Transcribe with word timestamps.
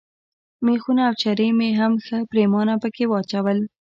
مېخونه 0.65 1.01
او 1.09 1.13
چرې 1.23 1.47
مې 1.57 1.69
هم 1.79 1.93
ښه 2.05 2.17
پرېمانه 2.31 2.75
پکښې 2.81 3.05
واچول. 3.09 3.59